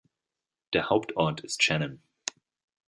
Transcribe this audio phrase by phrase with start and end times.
[0.73, 2.01] Der Hauptort ist Shannon.